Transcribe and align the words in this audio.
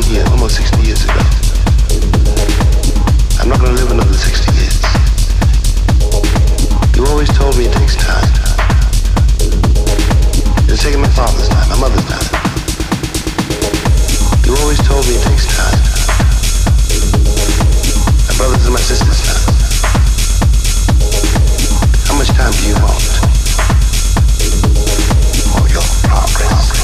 down 0.00 0.10
here 0.10 0.24
almost 0.30 0.56
60 0.56 0.82
years 0.82 1.04
ago. 1.04 1.20
I'm 3.40 3.48
not 3.48 3.58
going 3.60 3.74
to 3.74 3.82
live 3.82 3.90
another 3.90 4.14
60 4.14 4.52
years. 4.56 4.80
You 6.96 7.06
always 7.06 7.28
told 7.36 7.56
me 7.56 7.64
it 7.66 7.72
takes 7.72 7.96
time. 7.96 8.28
It's 10.68 10.82
taken 10.82 11.00
my 11.00 11.08
father's 11.08 11.48
time, 11.48 11.68
my 11.70 11.80
mother's 11.80 12.04
time. 12.04 12.28
You 14.46 14.56
always 14.62 14.78
told 14.86 15.06
me 15.06 15.14
it 15.16 15.22
takes 15.22 15.46
time. 15.48 15.78
My 18.28 18.34
brother's 18.36 18.64
and 18.64 18.74
my 18.74 18.80
sister's 18.80 19.20
time. 19.26 19.44
How 22.06 22.16
much 22.16 22.28
time 22.28 22.52
do 22.52 22.62
you 22.68 22.74
want? 22.74 23.02
For 25.50 25.68
your 25.68 25.84
progress. 26.06 26.79